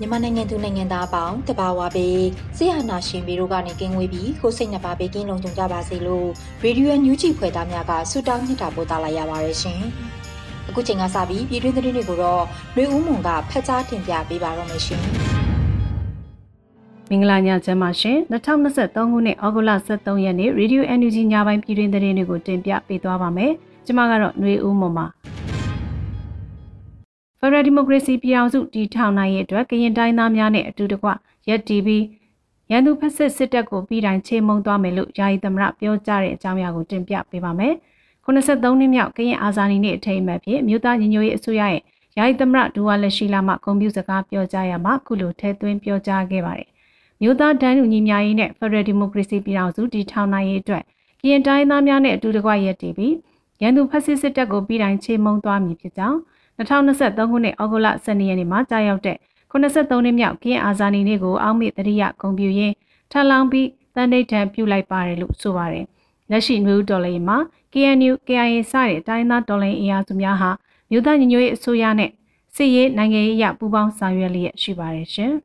[0.00, 2.20] မြန်မာနိုင်ငံသူနိုင်ငံသားအပေါင်းတဘာဝပေး
[2.56, 6.26] ဆရာနာရှင်ပြီးတို့ကနေကင်းဝေးပြီးကိုစိတ်နှပါပေးကင်းလုံးကြုံကြပါစေလို့
[6.62, 9.80] ရေဒီယိုညူးချီဖွယ်သားများကဆုတောင်းမြတ်တာပို့သလာရပါတယ်ရှင်။
[10.68, 15.02] အခုချိန်ကစပြီးပြည်တွင်းသတင်းတွေကိုတော့နှွေဦးမွန်ကဖတ်ကြားတင်ပြပေးပါတော့မယ်ရှင်။
[17.10, 23.52] မင်္ဂလာညချမ်းပါရှင်2023ခုနှစ်ဩဂုတ်လ23ရက်နေ့ Radio NUG ညပိုင်းပြည်တွင်သတင်းတွေကိုတင်ပြပေးသွားပါမယ်။
[23.86, 25.08] ကျွန်မကတော့ຫນွေဦးမွန်ပါ။
[27.44, 31.08] ဖရဒီမိုကရေစီပြည်အောင်စုတည်ထောင်နိုင်ရဲ့အတွက်ကရင်တိုင်းသားများနဲ့အတူတကွ
[31.48, 31.98] ရက်တီဗီ
[32.70, 37.74] ရန်သူဖက်စစ်စစ်တပ်ကိုပြည်တိုင်းချေမှုန်းသွားမယ်လို့ယာယီသမရပြောကြားတဲ့အကြောင်းအရာကိုတင်ပြပေးပါမယ်။
[38.24, 41.82] 83နှစ်မြောက်ကရင်အာဇာနည်နေ့အထိမ်းအမှတ်ဖြင့်မြို့သားညီညွတ်ရေးအစိုးရရဲ့
[42.18, 46.68] ယာယီသမရဒူဝါလက်ရှိလာမှဂုဏ်ပြုစကားပြောကြားရမှာခုလိုထဲသွင်းပြောကြားခဲ့ပါတယ်။
[47.20, 50.82] မြို့သားတန်းလူညီများရေးနဲ့ဖရဒီမိုကရေစီပြည်အောင်စုတည်ထောင်နိုင်ရေးအတွက်
[51.20, 53.08] ကရင်တိုင်းသားများနဲ့အတူတကွရက်တီဗီ
[53.62, 56.18] ရန်သူဖက်စစ်စစ်တပ်ကိုပြည်တိုင်းချေမှုန်းသွားမည်ဖြစ်ကြောင်း
[56.58, 59.16] 2023ခုနှစ်ဩဂုတ်လ12ရက်နေ့မှာကြာရောက်တဲ့
[59.52, 62.74] 83နှစ်မြောက်ကင်းအာဇာနည်နေ့ကိုအောက်မေ့တရိယဂုံပြူရင်း
[63.10, 65.84] ထပ်လောင်းပြီးတန်ဋိဌံပြုလိုက်ပါတယ်လို့ဆိုပါတယ်။
[66.30, 67.36] လက်ရှိမျိုးတော်လေးမှာ
[67.72, 70.50] KNU KIA စတဲ့တိုင်းသားတော်လိုင်းအင်အားစုများဟာ
[70.90, 72.10] မြို့သားညီညွတ်ရေးအစိုးရနဲ့
[72.54, 75.32] စစ်ရေးနိုင်ငံရေးအရပူးပေါင်းဆောင်ရွက်လျက်ရှိပါတယ်ရှင်။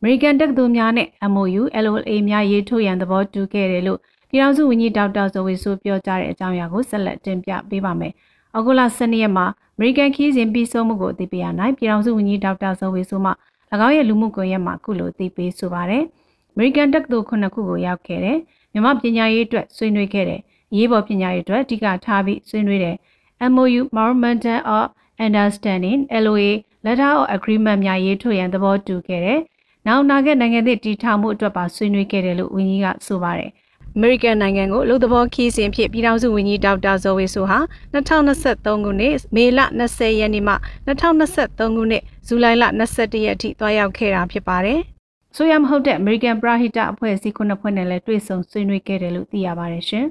[0.00, 3.98] American တက္ကသိုလ်များနဲ့ MOU LOA များရေးထိုးရန်သဘောတူခဲ့တယ်လို့
[4.30, 8.12] ပြည်ထောင်စုဝန်ကြီးဒေါက်တာဇော်ဝေဆိုပြောကြားတဲ့အကြောင်းအရာကိုဆက်လက်တင်ပြပေးပါမယ်။
[8.56, 13.30] ဩဂုတ်လ12ရက်မှာအမေရိကန်ခီးစဉ်ပြီးဆုံးမှုကိုအသိပေးရနိုင်ပြည်ထောင်စုဝန်ကြီးဒေါက်တာဇော်ဝေဆိုမှ၎
[13.86, 16.02] င်းရဲ့လူမှုကွန်ရက်မှာအခုလိုအသိပေးဆိုပါတယ်။
[16.52, 18.38] အမေရိကန်တက္ကသိုလ်ခုနှစ်ခုကိုရောက်ခဲ့တယ်။
[18.72, 20.40] မြမပညာရေးအတွက်ဆွေးနွေးခဲ့တယ်။
[20.76, 22.96] ရေးပေါ်ပညာရေးအတွက်အဓိကထားပြီးဆွေးနွေးတယ်။
[23.52, 24.86] MOU Memorandum of
[25.26, 26.50] Understanding LOA
[26.84, 29.40] Letter of Agreement များရေးထိုးရန်သဘောတူခဲ့တယ်။
[29.86, 33.50] နောက်နာခဲ့နိုင်ငံသစ်တည်ထောင်မှုအတွက်ပါဆွေးနွေးခဲ့တယ်လို့ဝန်ကြီးကဆိုပါတယ်။
[33.98, 37.58] အမေရိကန်နိုင်ငံကိုလူသဘောခီးစဉ်ဖြစ်ပြည်ထောင်စုဝန်ကြီးဒေါက်တာဇော်ဝေဆိုဟာ
[37.94, 40.54] 2023ခုနှစ်မေလ20ရက်နေ့မှ
[40.86, 44.80] 2023ခုနှစ်ဇူလိုင်လ21ရက်အထိတွားရောက်ခဲ့တာဖြစ်ပါတယ်။
[45.36, 50.06] ဆိုရမဟုတ်တဲ့ American Prahita အဖွဲ့အစည်းခုနှစ်ဖွဲ့နဲ့လည်းတွေ့ဆုံဆွေးနွေးခဲ့တယ်လို့သိရပါတယ်ရှင်။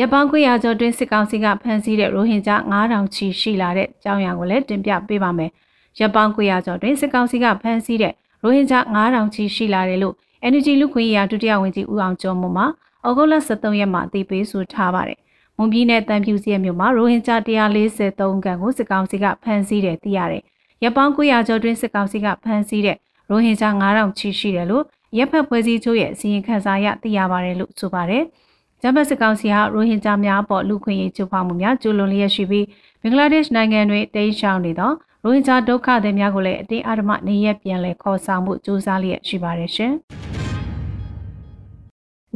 [0.00, 5.50] ရပောင်းခွေရကျော်တွင်စစ်ကောင်စီကဖမ်းဆီးတဲ့ရိုဟင်ဂျာ9000ချီရှိလာတဲ့အကြောင်းအရာကိုလည်းတင်ပြပေးပါမယ်။
[6.00, 10.16] ရပောင်းခွေရကျော်တွင်စစ်ကောင်စီကဖမ်းဆီးတဲ့ရိုဟင်ဂျာ9000ချီရှိလာတယ်လို့
[10.50, 15.18] NUG လူခွင့်ရဒုတိယဝန်ကြီးဦးအောင်ကျော်မွန်မှဩဂုတ်လ23ရက်မှာအသိပေးဆိုထားပါတယ်။
[15.56, 20.42] မွန်ပြည်နယ်တန်ဖြူစီမြို့မှာရိုဟင်ဂျာ143ခန့်ကိုစစ်ကောင်စီကဖမ်းဆီးတယ်သိရတယ်။
[20.82, 22.96] ရပ်ပေါင်း900ကျော်တွင်စစ်ကောင်စီကဖမ်းဆီးတဲ့
[23.30, 24.84] ရိုဟင်ဂျာ9000ချီရှိတယ်လို့
[25.18, 28.22] ရပ်ဖက်ဖွဲ့စည်းချုပ်ရဲ့အစည်းအဝေးခန်းစာရသိရပါတယ်လို့ဆိုပါတယ်။
[28.82, 32.66] ဂျမတ်စစ်ကောင်စီဟာရိုဟင်ဂျာများအပေါ်လူခွင့်ရေးချိုးဖောက်မှုများကျူးလွန်လျက်ရှိပြီး
[33.02, 34.92] ဘင်္ဂလားဒေ့ရှ်နိုင်ငံတွင်တိမ်းရှောင်နေသော
[35.24, 39.94] ရိုဟင်ဂျာဒုက္ခသည်များကိုလည်းအတင်းအဓမ္မနေရပြန်လည်ခေါ်ဆောင်မှုစူးစမ်းလျက်ရှိပါတယ်ရှင်။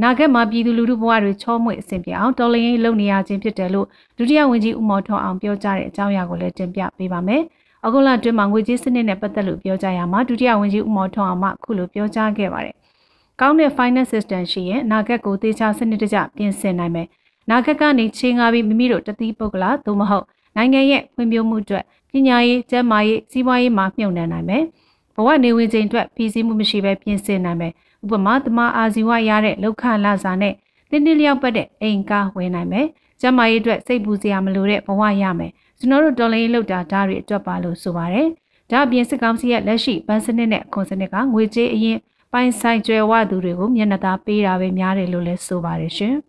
[0.03, 3.87] နာဂတ်မှာပြည်သူလူထုဘဝတွေချောမွေ့အဆင်ပြေအောင်တော်လှန်ရေးလုပ်နေရခြင်းဖြစ်တယ်လို့
[4.17, 7.43] ဒုတိယဝန်ကြီးဦးမော်ထွန်းအောင်ပြောကြားတဲ့အကြောင်းအရာကိုလည်းတင်ပြပေးပါမယ်။
[7.87, 12.75] အကုလအတွင်းမှာငွေကြေးစနစ်နဲ့ပတ်သက်လို့ပြောကြားရမှာဒုတိယဝန်ကြီးဦးမော်ထွန်းအောင်မှခုလိုပြောကြားခဲ့ပါတယ်။
[13.41, 17.07] ကောင်းတဲ့ finance system ရှိရင်နာဂတ်ကိုသေချာစနစ်တကျပြင်ဆင်နိုင်မယ်။
[17.51, 20.25] နာဂတ်ကနေချင်းငါပြီးမိမိတို့တတိပုဂ္ဂလာသို့မဟုတ်
[20.57, 24.63] နိုင်ငံရဲ့ဖွံ့ဖြိုးမှုအတွက်ပညာရေး၊ကျန်းမာရေး၊စီးပွားရေးမှာမြှုပ်နှံနိုင်မယ်။
[25.17, 27.73] ဘဝနေဝင်ချိန်အတွက်ပြည်စည်းမှုမရှိဘဲပြင်ဆင်နိုင်မယ်
[28.05, 30.55] ဥပမာတမအာဇီဝရတဲ့လောက်ခလာစာနဲ့
[30.91, 32.87] တင်းတင်းလျောက်ပတ်တဲ့အိမ်ကားဝင်နိုင်မယ်။
[33.21, 38.29] ကျမရေးအတွက်စိတ်ပူစရာမလိုတဲ့ဘဝရမယ်။ကျွန်တော်တို့တော်လိုင်းလောက်တာဓာတ်တွေအတွက်ပါလို့ဆိုပါတယ်။
[38.71, 41.99] ဒါအပြင်စစ်ကောင်စီရဲ့လက်ရှိဗန်စနစ်နဲ့အခွန်စနစ်ကငွေကြေးအရင်
[42.33, 46.15] ပိုင်ဆိုင်ကျွယ်ဝသူတွေကိုမျက်နှာသာပေးတာပဲများတယ်လို့လည်းဆိုပါတယ်ရှင်။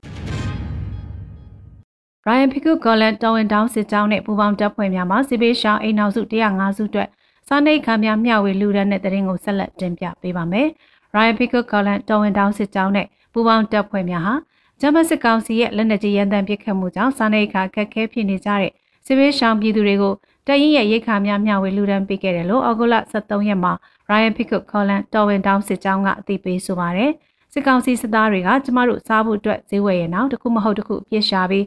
[2.27, 7.09] Ryan Pico Gollan တော်ဝင်တောင်းစစ်ကြောင်းနဲ့ပူပေါင်းတပ်ဖွဲ့များမှစစ်ပေးရှောင်းအိမ်နောက်စု105စုအတွက်
[7.47, 10.67] စားနှိတ်ခံများမျှဝေလူဒန်းတဲ့တရင်ကိုဆက်လက်တင်ပြပေးပါမယ်။
[11.17, 14.33] Ryan Pickett Collins တော်ဝင်တောင်းစစ်ကြောင်းနဲ့ပူးပေါင်းတပ်ဖွဲ့များဟာ
[14.81, 18.71] ဂျမစစ်ကောင်စီရဲ့လက်နက်ကြီးရန်တမ်းပစ်ခတ်မှုကြောင့်စားနပ်ရိက္ခာခက်ခဲဖြစ်နေကြတဲ့
[19.05, 20.13] စစ်ဘေးရှောင်ပြည်သူတွေကို
[20.47, 23.73] တရင်ရဲ့ရိက္ခာများမျှဝေလူဒန်းပေးခဲ့တယ်လို့အောက်တိုဘာ23ရက်မှာ
[24.09, 27.11] Ryan Pickett Colin တော်ဝင်တောင်းစစ်ကြောင်းကအသိပေးဆိုပါတယ်
[27.53, 31.65] စစ်ကောင်စီစစ်သားတွေကကျမတို့စားဖို့အတွက်ဈေးဝယ်ရနောက်တခုမဟုတ်တခုပြစ်ရှာပြီး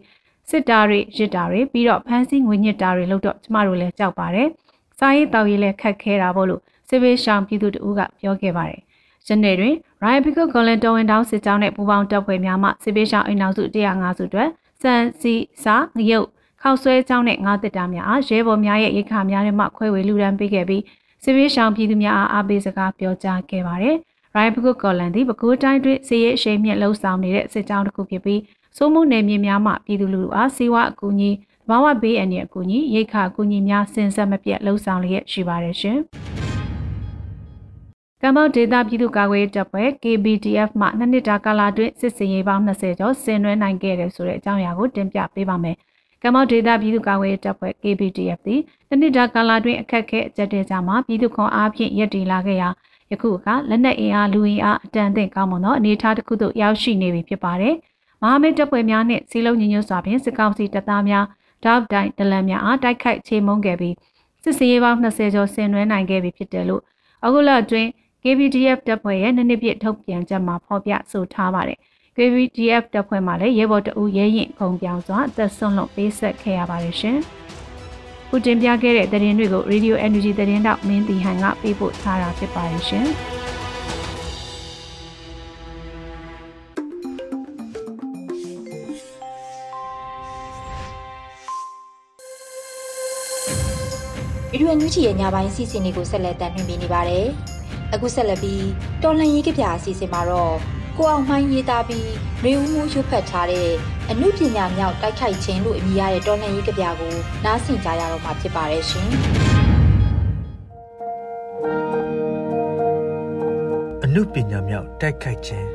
[0.51, 4.49] စစ်သားတွေရစ်တာတွေပြီးတော့ဖမ်းဆီးငွေညစ်တာတွေလုပ်တော့ကျမတို့လည်းကြောက်ပါတယ်
[4.99, 8.81] စားရေးတောက်ရေးလည်းခက်ခဲတာပေါ့လို့စစ်ဘေးရှောင်ပြည်သူတို့ကပြောခဲ့ပါတယ်။
[9.29, 14.49] ယနေ့တွင် Ryan Pickle Golden တော်ဝင်တောင်းစစ်ကြောင်းနဲ့ပူးပေါင်းတပ်ဖွဲ့များမှစစ်ဘေးရှောင်အိမ်နောက်စု105စုအတွက်
[14.83, 16.27] စံစီစာငရုတ်
[16.63, 20.83] ခောက်ဆွဲကြောင်းနဲ့ငါးတစ်တာများအားရဲဘော်များရဲ့ရိခါများထဲမှခွဲဝေလူဒန်းပေးခဲ့ပြီး
[21.25, 23.97] စစ်ဘေးရှောင်ပြည်သူများအားအားပေးစကားပြောကြားခဲ့ပါတယ်။
[24.35, 28.41] Ryan Pickle Golden သည်ပဲခူးတိုင်းတွင်စီရဲအရှိန်မြင့်လှုပ်ဆောင်နေတဲ့စစ်ကြောင်းတစ်ခုဖြစ်ပြီး
[28.77, 31.31] စိုးမှုနယ်မြေများမှပြည်သူလူထုအားစီဝါအကူအညီ
[31.69, 35.99] ဘာဝဘေးအန္တရာယ်အကူအညီရိခါအကူအညီများစင်ဆက်မပြတ်လှုပ်ဆောင်လျက်ရှိပါတယ်ရှင်။
[38.23, 45.77] ကမ္ဘောဒေတာပြည်သူ့ကာကွယ်ရေးတပ်ဖွဲ့ KBDF မှနှစ်နှစ်တာကာလအတွင်းစစ်စင်ရေးပေါင်း20ကျော်ဆင်နွှဲနိုင်ခဲ့တယ်ဆိုတဲ့အကြောင်းအရာကိုတင်ပြပေးပါမယ်။
[46.23, 52.69] ကမ္ဘောဒေတာပြည်သူ့ကာကွယ်ရေးတပ်ဖွဲ့ KBDF သည်နှစ်နှစ်တာကာလအတွင်းအခက်အခဲအကြက်တဲကြမှာပြည်သူ့ခွန်အားဖြင့်ရည်တည်လာခဲ့ရာ
[53.11, 57.75] ယခုအခါလက်နက်အင်အားလူအင်အားအတန်အသင့်ကောင်းမွန်သောအနေအထားတစ်ခုသို့ရောက်ရှိနေပြီဖြစ်ပါတယ်။
[58.23, 61.25] မဟာမိတ်တပ်ဖွဲ့များနှင့်စီလုံးညီညွတ်စွာဖြင့်စစ်ကောင်စီတပ်သားများ
[61.65, 63.95] တောက်တိုင်ဒလန်များအားတိုက်ခိုက်ချေမှုန်းခဲ့ပြီး
[64.43, 66.83] စစ်စင်ရေးပေါင်း20ကျော်ဆင်နွှဲနိုင်ခဲ့ပြီဖြစ်တယ်လို့
[67.25, 67.89] အခုလအတွင်း
[68.23, 71.79] KBDF တပ်ဖွဲ့ရဲ့နှစ်နှစ်ပြည့်ထုတ်ပြန်ချက်မှာဖော်ပြဆိုထားပါတယ်။
[72.17, 77.19] KBDF တပ်ဖွဲ့မှလည်းရဲဘော်တအူရဲရင်ခုံပြောင်းစွာအသက်ဆုံးလွန်ပေးဆက်ခဲ့ရပါတယ်ရှင်။
[78.29, 83.07] ခုတင်ပြခဲ့တဲ့သတင်းတွေကို Radio Energy သတင်းတောက်မင်းတီဟန်ကပေးပို့ထားတာဖြစ်ပါတယ်ရှင်။
[94.53, 97.29] ဗီဒီယိုညွှန်ချီရဲ့ညပိုင်းစီစဉ်တွေကိုဆက်လက်တင်ပြနေပါတယ်။
[97.93, 98.67] အခုဆက်လက်ပြီး
[99.03, 100.57] တော်လှန်ရေးကြပြအစီအစဉ်မှာတော့
[100.97, 102.11] ကိုအောင်မှိုင်းရေးသားပြီး
[102.45, 103.71] ရေဦးမှုရုပ်ဖတ်ထားတဲ့
[104.11, 107.15] အမှုပညာမြောက်တိုက်ခိုက်ခြင်းလို့အမည်ရတဲ့တော်လှန်ရေးကြပြကို
[107.45, 109.09] နားဆင်ကြရတော့မှာဖြစ်ပါတယ်ရှင်
[114.05, 115.69] အမှုပညာမြောက်တိုက်ခိုက်ခြင်း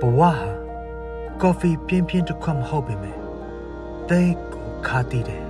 [0.00, 0.32] ဘဝဟာ
[1.42, 3.16] ကော်ဖီပြင်းပြင်းတစ်ခွက်မဟုတ်ပေမဲ့
[4.08, 5.44] တဲကိုခါတည်တယ်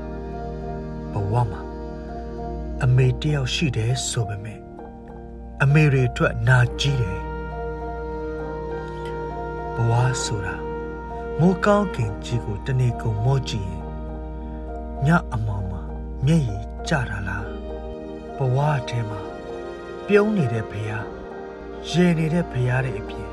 [1.13, 1.61] ဘဝမှာ
[2.85, 4.58] အမေတယောက်ရှိတယ်ဆိုပေမဲ့
[5.65, 7.21] အမေတွေအတွက်နာကြီးတယ်
[9.75, 9.93] ဘဝ
[10.25, 10.57] ဆိုတာ
[11.41, 13.85] မိုးကောင်းခင်ကြီးကိုတနေ့ကုန်မော့ကြည့်ရင်
[15.07, 15.83] ညအမောင်မှာ
[16.27, 17.47] မျက်ရည်ကျတာလား
[18.37, 18.59] ဘဝ
[18.89, 19.21] ထဲမှာ
[20.07, 21.07] ပြုံးနေတဲ့ဘုရား
[21.91, 23.29] ရေနေတဲ့ဘုရားတွေအပြင်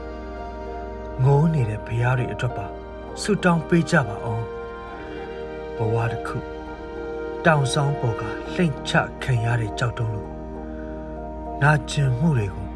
[1.23, 2.67] ငိုးနေတဲ့ဘုရားတွေအတွက်ပါ
[3.21, 4.45] ဆုတောင်းပေးကြပါအောင်
[5.77, 6.37] ဘဝတစ်ခု
[7.45, 8.23] တောင်ဆောင်ပေါ်က
[8.53, 8.93] လှိမ့်ချ
[9.23, 10.34] ခံရတဲ့ကြောက်တုံးလို့
[11.61, 12.67] နာကျင်မှုတွေကို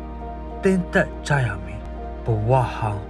[0.63, 1.81] တင်းသက်ကြရမယ်
[2.23, 3.03] ဘဝဟောင်း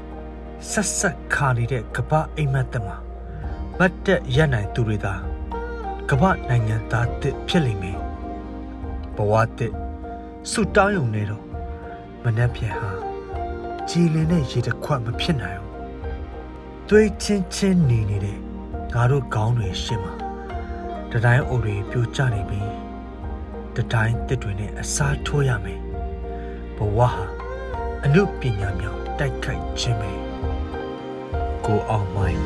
[0.70, 2.98] ဆက်ဆက်ခါနေတဲ့ကပ္ပအိမ်မက်တမှာ
[3.78, 5.14] မတ်တက်ရနိုင်သူတွေသာ
[6.10, 7.98] ကပ္ပနိုင်ငံသားတစ်ဖြစ်လိမ့်မယ်
[9.16, 9.74] ဘဝတစ်
[10.52, 11.44] ဆုတောင်းရုံနဲ့တော့
[12.24, 12.92] မနှက်ပြန်ဟာ
[13.90, 15.74] ကြည်လင်တဲ့ရေတခွက်မဖြစ်နိုင်ဘူး
[16.90, 18.38] သွေးချင်းချင်းနေနေတဲ့
[18.94, 20.14] ငါတို့ခေါင်းတွေရှင်းမှာ
[21.12, 22.62] တတိုင်းအိုတွေပြိုကျနေပြီ
[23.80, 25.80] တတိုင်းတစ်တွေနဲ့အစားထိုးရမယ်
[26.78, 27.12] ဘဝဟာ
[28.06, 30.12] အမှုပညာမြောင်တိုက်ခိုက်ခြင်းပဲ
[31.66, 32.42] ကိုအောင်မိုင်း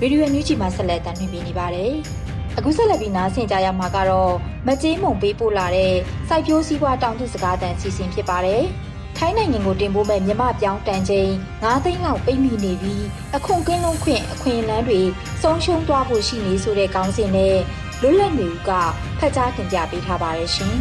[0.00, 1.92] ဗီဒီယိုအန်ယူဂျီမှာဆက်လက်တင်ပြနေပါတယ်။
[2.58, 4.32] အခုဆက်လက်ပြီးနားဆင်ကြရမှာကတော့
[4.66, 5.94] မကြေးမုံပေးပို့လာတဲ့
[6.28, 8.64] စိုက်ပျိုးစည်းပွားတောင်သူစကားတန်စီစဉ်ဖြစ်ပါတယ်။
[9.24, 11.30] ထိုင်းနိုင်ငံကိုတင်ပို့မဲ့မြမပြောင်းတန်ချိန်
[11.62, 13.04] 9သိန်းလောက်ပိတ်မိနေပြီး
[13.36, 15.00] အခွန်ကင်းလုံးခွင့်အခွင့်အလန်းတွေ
[15.42, 17.56] ဆုံးရှုံးသွားဖို့ရှိနေဆိုတဲ့ကောင်းစဉ်နဲ့
[18.00, 18.70] လွတ်လပ်နေဦးက
[19.18, 20.74] ဖတ်ကြားတင်ပြပေးထားပါတယ်ရှင်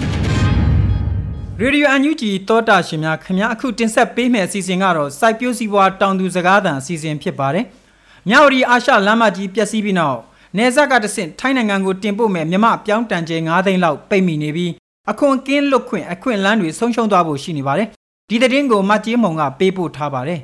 [1.62, 7.66] ။ရေဒီယိုအန်ယူဂျီတောတာရှင်များခင်ဗျာအခုတင်ဆက်ပေးမယ့်အစီအစဉ်ကတော့စိုက်ပျိုးစီးပွားတောင်သူစကားသံအစီအစဉ်ဖြစ်ပါတယ်။
[8.30, 10.20] မြောက်ရီအာရှလမ်းမကြီးပျက်စီးပြီးနောက်
[10.58, 14.72] နေဇက်ကတဆင့်ထိုင်းနိုင်ငံကိုတင်ပို့မဲ့မြမပြောင်းတန်ကျဲ9သိန်းလောက်ပိတ်မိနေပြီး
[15.12, 17.90] အခွန်ကင်းလွတ်ခွင့်အခွင့်အလန်းတွေဆုံးရှုံးသွားဖို့ရှိနေပါတယ်
[18.32, 20.42] ဒီသတင်းကိုမကြေးမုံကပေးပို့ထားပါတယ်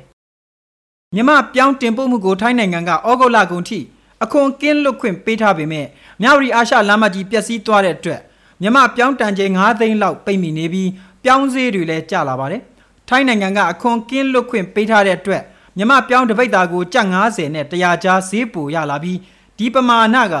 [1.14, 3.78] မြမပြောင်းတင်ပို့မှုကိုထိုင်းနိုင်ငံကဩဂုတ်လကုန်ထိ
[4.24, 5.86] အခွန်ကင်းလွတ်ခွင့်ပေးထားပေမဲ့
[6.22, 8.20] မြဝတီအာရှလမ်းမကြီးပျက်စီးသွားတဲ့အတွက်
[8.62, 10.90] မြမပြောင်းတန်ချိန်9သိန်းလောက်ပိတ်မိနေပြီး
[11.24, 12.62] ပြောင်းဈေးတွေလည်းကျလာပါတယ်
[13.08, 15.42] ထိုင်းနိုင်ငံကအခွန်ကင်းလွတ်ခွင့်ပေးထားတဲ့အတွက်
[15.76, 19.18] မြမပြောင်းတပိတ်တာကိုကျပ်90နဲ့100ကျားဈေးပိုရလာပြီး
[19.58, 20.34] ဒီပမာဏက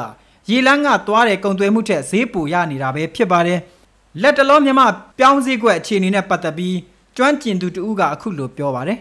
[0.50, 3.60] ရေလန်းကသွားတဲ့ကုန်သွယ်မှုထက်ဈေးပိုရနေတာပဲဖြစ်ပါတယ်
[4.22, 4.80] လက်တလုံးမြမ
[5.18, 6.76] ပြောင်းဈေးကွက်အခြေအနေနဲ့ပတ်သက်ပြီး
[7.20, 8.98] ကျွမ်းကျင်သူတူကအခုလိုပြောပါတယ်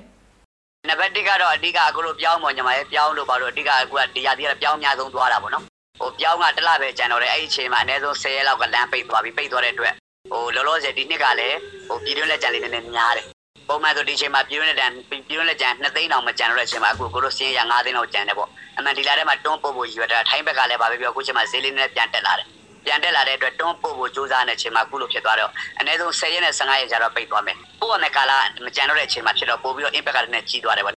[0.90, 5.64] နံပါတ်1ကတော့အဓိကအခုလိုပြောင်းပေါ့ညီမရဲ့ပြောင်းလို့ပါတော့အဓိကအခုကတရားတရားပြောင်းအများဆုံးသွားတာပေါ့နော်
[6.00, 9.94] ဟိုပြောင်းကတစ်လပဲကြံတော့တယ်အဲ့ဒီအချိန်မှာအနည်းဆုံး10ရက်လောက်ကလမ်းပိတ်သွားပြီပိတ်သွားတဲ့အတွက်
[10.32, 11.58] ဟိုလောလောဆယ်ဒီနှစ်ကလည်း
[11.88, 13.26] ဟိုပြည်တွင်းလက်ကြံလေးနည်းနည်းများတယ်
[13.68, 22.48] ပုံမှန်ဆိုဒီအချိန်မှာပြည်တွင်းလက်ကြံပြည်တွင်းလက်ကြံ2သိန်းတောင်မကြံတော့တဲ့အချိန်မှာအခုကိုတို့စင်းရ5သိန်းလောက်ကြံတယ်ပေါ့အမှန်ဒီလာထဲမှာတွန်းပို့ဖို့ရည်ရွယ်တာထိုင်းဘက်ကလည်းဗာပဲပြောအခုချိန်မှာဈေးလေးနဲ့ပြန်တက်လာတယ်
[22.88, 28.32] ပြန်တက်လာတဲ့အတွက်တွန်းပို့ဖို့စူးစမ်းတဲ့အချိန်မှာအခုလိုဖြစ်သွားတော့အနည်းဆုံး10ရက်နဲ့15ရက်ကြာတော့ပိတ်သွားမယ်ပို့ရမယ့်ကာလ
[28.66, 30.94] မကြံတော့တဲ့အချိန်မှာဖြစ်တော့ပို့ပြီးတော့ impact ကလည်းကြီးသွားတယ်ပေါ့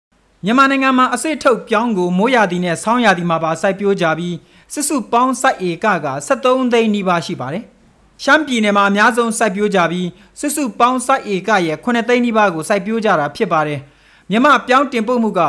[0.45, 4.37] မြန်မာနိုင်ငံမှာအစိတ်ထုတ်ပြောင်းကိုမိုးရာသီနဲ့ဆောင်းရာသီမှာပါစိုက်ပျိုးကြပြီး
[4.73, 7.64] စစ်စုပေါင်းစိုက်ဧကက73သိန်းနီးပါးရှိပါတယ်။
[8.25, 10.09] ရှမ်းပြည်နယ်မှာအများဆုံးစိုက်ပျိုးကြပြီး
[10.40, 13.80] စစ်စုပေါင်းစိုက်ဧကရဲ့9သိန်းနီးပါးကိုစိုက်ပျိုးကြတာဖြစ်ပါတယ်။
[14.30, 15.40] မြန်မာပြောင်းတင်ပို့မှုက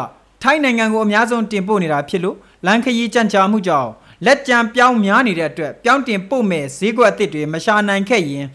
[0.44, 3.90] ထိုင်းနိုင်ငံကိုအများဆုံးတင်ပို့နေတာဖြစ်လို့လန်ခရီးကြံ့ကြာမှုကြောင့်
[4.26, 8.46] လက်ကြံပြောင်းများနေတဲ့အတွက်ပြောင်းတင်ပို့မဲ့ဈေးကွက်အသစ်တွေမရှာနိုင်ခဲ့ရင်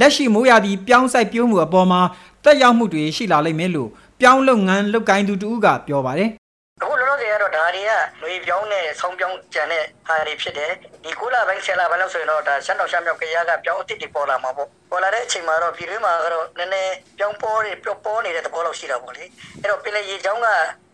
[0.00, 2.00] လက်ရှိမိုးရာသီပြောင်းစိုက်ပျိုးမှုအပေါ်မှာ
[2.44, 3.90] တက်ရောက်မှုတွေရှိလာလိမ့်မယ်လို့
[4.20, 6.30] ပြောင်းလုပ်ငန်းလုပ်ကိုင်းသူတူကပြောပါတယ်
[6.80, 10.72] အခုလောလောဆယ်ကတော့ဒါတွေကလွေပြောင်းနဲ့ဆောင်းပြောင်းကြံတဲ့ဟာတွေဖြစ်တယ်
[11.04, 19.24] ဒီကုလာပိုင်းဆယ်လာပိုင်းလောက်ဆိုရင်တော့ဒါရှမ်းတော်ရှမ်းမြောက်ကရကပြောင်းအစ်စ်တွေပေါ်လာမှာပေါ့ပေါ်လာတဲ့အချိန်မှာတော့ပြည်တွင်းမှာကတော့နည်းနည်းပြောင်းပေါ်တွေပျော့ပေါ်နေတဲ့သဘောလောက်ရှိတာပေါ့လေ
[19.60, 20.48] အဲ့တော့ပင်လေရေချောင်းက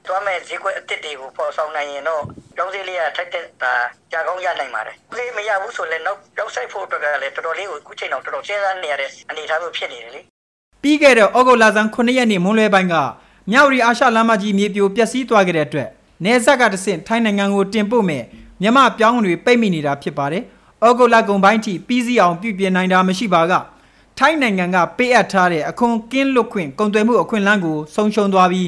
[0.07, 2.23] တွားမဲ့ဈေးကွက်အစ်စ်တွေကိုပေါ်ဆောင်နိုင်ရင်တော့
[2.57, 3.73] ပြောင်းစည်းလေးကထိုက်တဲ့ဒါ
[4.13, 10.21] ကြာကောင်းရနိုင်ပါတယ်။ဒီမရဘူးဆိုလည်းနောက်ပြောင်းဆိုင်ဖို့အတွက်ကလည်းတော်တော်လေးကိုအခုချိန်တော့တော်တော်စဉ်းစားနေရတဲ့အနေအထားမျိုးဖြစ်နေတယ်လေ။
[10.83, 12.95] ပြီးခဲ့တဲ့ဩဂုတ်လဆန်း9ရက်နေ့မွန်းလွဲပိုင်းက
[13.51, 15.89] မြောက်ရီအာရှလမ်းမကြီးမြေပြိုပျက်စီးသွားခဲ့တဲ့အတွက်
[16.25, 18.25] နေဆက်ကတဆင့်ထိုင်းနိုင်ငံကိုတင်ပို့မဲ့
[18.63, 20.43] မြမပြောင်းတွေပိတ်မိနေတာဖြစ်ပါတယ်။
[20.87, 23.53] ဩဂုတ်လကုန်ပိုင်းထိပြီးစီးအောင်ပြုပြင်နိုင်တာမရှိပါက
[24.19, 28.67] ထိုင်းနိုင်ငံကပေးအပ်ထားတဲ့အခွန်ကင်းလွတ်ခွင့်ကုန်သွယ်မှုအခွင့်အလမ်းကိုဆုံးရှုံးသွားပြီး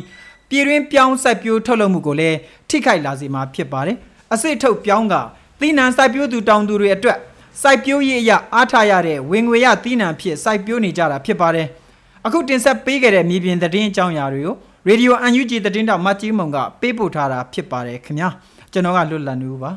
[0.52, 2.36] ပြည်တွင်းပြောင်းစိုက်ပျိုးထုတ်လုပ်မှုကိုလည်း
[2.68, 3.96] ထိခိုက်လာစေမှာဖြစ်ပါတယ်။
[4.34, 5.14] အစစ်ထုတ်ပြောင်းက
[5.60, 7.18] သီးနှံစိုက်ပျိုးသူတောင်သူတွေအတွက်
[7.62, 11.66] စိုက်ပျိုးရေးအရအားထားရတဲ့ဝင်ငွေရသီးနှံဖြစ်စိုက်ပျိုးနေကြတာဖြစ်ပါတယ်။
[12.26, 14.56] အခုတင်ဆက်ပေးခဲ့တဲ့မြေပြင်သတင်းအကြောင်းအရာတွေကို
[14.88, 18.28] ရေဒီယို UNG သတင်းတောက်မတ်ကြီးမုံကပေးပို့ထားတာဖြစ်ပါတယ်ခင်ဗျာ
[18.72, 19.70] ကျွန်တော်ကလွတ်လပ်နေဦးပါ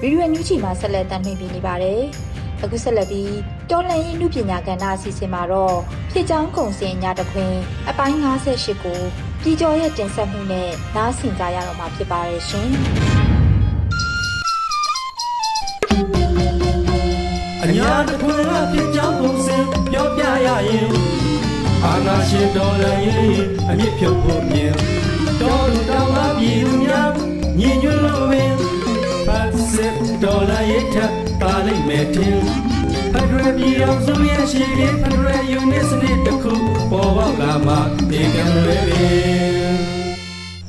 [0.00, 2.00] ဗီဒီယိုညူချီမှာဆက်လက်တင်ပြနေပါတယ်။
[2.62, 3.34] အခုဆက်လက်ပြီး
[3.70, 5.76] တော်လန်ရေးနုပညာကဏ္ဍအစီအစဉ်မှာတော့
[6.12, 7.54] ဖြစ်ချောင်းကုံစင်ညတခွင်
[7.88, 8.98] အပိုင်း58ကို
[9.42, 12.68] ပြည်ကျော်ရဲ့တင်ဆက်မှုနဲ့နားဆင်ကြရတော့မှာဖြစ်ပါတယ်ရှင်။
[17.64, 19.56] အညာတခွင်ကဖြစ်ကြောင်းပုံစံ
[19.92, 20.88] ပြောပြရရင်
[21.84, 23.32] အာနာရှင်တော်လည်းရင်
[23.68, 24.74] အမြင့်ဖြုတ်ဖို့မြင်
[25.40, 27.10] တော်လူတော်မှာပြည်သူများ
[27.58, 28.52] ညီညွတ်လို့ပင်
[29.26, 30.96] ဖတ်စစ်တော်လည်းရထ
[31.42, 32.38] ပါလိမ့်မယ်တင်
[33.12, 36.54] ဖက်ဒရယ်ပြည်အောင်စုရဲ့ရှိတဲ့ဖက်ဒရယ်ယူနစ်စနစ်တစ်ခု
[36.90, 37.74] ပေါ်ပေါက်လာမှ
[38.10, 39.74] ဒီကံလွယ်ပင်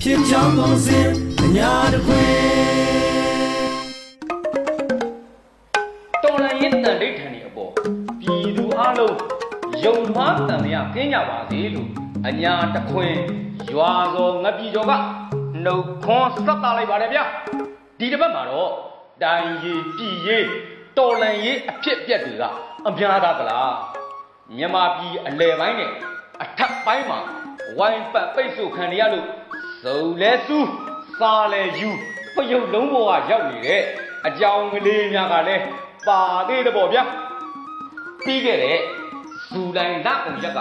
[0.01, 1.00] ဖြစ်ကြောင်းပုံစံ
[1.44, 2.32] အညာတခွင်
[6.24, 7.72] တော်လန်ရင်တန်ဒိဋ္ဌာန်ဒီအပေါ်
[8.20, 9.18] ပြည်သူအလုံး
[9.84, 11.90] ယုံမှားတန်မြကင်းကြပါစေလို့
[12.28, 13.13] အညာတခွင်
[13.72, 14.92] ရွာစော်ငပြည်ကျော်က
[15.63, 17.24] နှုတ်ခွန်းဆက်တာလိုက်ပါတယ်ဗျာ
[18.00, 18.72] ဒီတစ်ပတ်မှာတော့
[19.24, 20.48] တိုင်ရီပြည်ရေး
[20.98, 22.44] တော်လန်ရေးအဖြစ်အပျက်တွေက
[22.88, 23.75] အများသားကလား
[24.56, 25.92] မြန်မာပြည်အလဲပိုင်းနဲ့
[26.44, 27.20] အထက်ပိုင်းမှာ
[27.78, 29.28] ဝိုင်းပတ်ပိတ်ဆို့ခံရလို့
[29.84, 30.70] စုံလဲစူး
[31.20, 31.90] စားလဲယူ
[32.36, 33.82] ပယုတ်လုံးပေါ်ကရောက်နေတဲ့
[34.28, 35.63] အကြောင်းကလေးများကလည်း
[36.08, 37.04] ပါသေးတယ်ပေါ့ဗျာ
[38.25, 38.78] ပြီးခဲ့တဲ့
[39.48, 40.60] ဇူလိုင်လကုန်ရက်က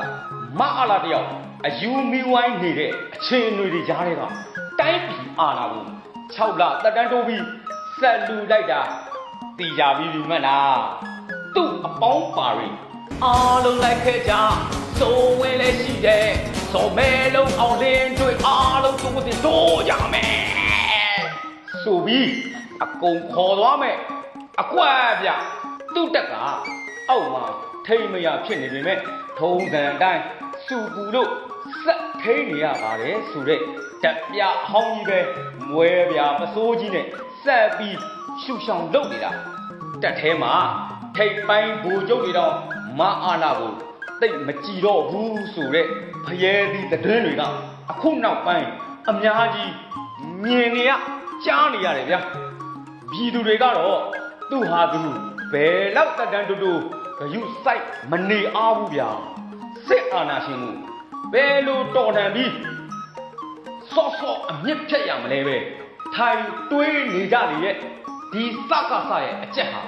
[0.59, 1.29] မအားလာတယောက်
[1.67, 4.23] အယူမီဝိုင်းနေတဲ့အချင်းအနွေတွေကြားထဲက
[4.81, 5.85] တိုင်းပြည်အာဏာကို
[6.37, 7.45] 6လတက်တန်းတိုးပြီး
[8.01, 8.83] ဆက်လူလိုက်တာ
[9.59, 10.81] တီကြပြီးပြီမတ်လား
[11.55, 12.69] သူ့အပေါင်းပါရီ
[13.25, 14.35] အားလုံးလိုက်ခဲ့ကြ
[14.99, 16.29] စိုးဝဲလည်းရှိတယ်
[16.73, 21.21] စော်မဲလုံးအောင်လင်းတွေအားလုံးသူ့ကိုတို့ကြမယ်
[21.83, 22.31] ဆိုပြီး
[22.83, 23.97] အကုန်ခေါ်သွားမယ်
[24.61, 25.31] အကွက်ဗျ
[25.95, 26.35] သူ့တက်က
[27.11, 27.45] အောက်မှာ
[27.87, 28.99] ထိမ့်မရဖြစ်နေပေမဲ့
[29.39, 30.23] ထုံးစံအတိုင်း
[30.67, 31.31] စူပူလို့
[31.83, 33.61] စက်ထိန်နေရပါတယ်ဆိုတဲ့
[34.03, 35.19] တက်ပြဟောင်းကြီးပဲ
[35.71, 37.07] မွဲပြပစိုးကြီးနဲ့
[37.45, 37.97] ဆက်ပြီး
[38.43, 39.31] ရှူရှောင်လုပ်နေတာ
[40.03, 40.55] တက်ထဲမှာ
[41.17, 42.55] ထိတ်ပိုင်းဘူကျုပ်တွေတော့
[42.99, 43.77] မအားလာဘူး
[44.21, 45.87] တိတ်မကြည်တော့ဘူးဆိုတဲ့
[46.27, 47.43] ဖျဲသီးသတင်းတွေက
[47.91, 48.69] အခုနောက်ပိုင်း
[49.11, 49.73] အများကြီး
[50.43, 50.91] မြင်နေရ
[51.45, 52.21] ကြားနေရတယ်ဗျာ
[53.11, 54.01] ပြည်သူတွေကတော့
[54.51, 55.01] သူ့ဟာသူ
[55.53, 56.73] ဘယ်လောက်တက်တန်းတူတူ
[57.19, 59.09] ဂယုစိုက်မနေအားဘူးဗျာ
[59.89, 60.77] စစ်အာဏာရှင်ကို
[61.33, 62.53] ဘယ်လိုတော်တန်ပြီး
[63.95, 65.57] စော့စော့အမြင့်ဖြတ်ရမလဲပဲ
[66.17, 66.41] ထိုင်
[66.71, 67.75] တွေးနေကြလေရဲ့
[68.33, 69.83] ဒီစကစရဲ့အကျက်ဟာ